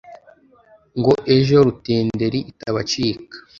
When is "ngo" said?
0.99-1.13